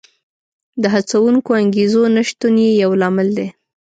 [0.81, 3.47] د هڅوونکو انګېزو نشتون یې یو لامل دی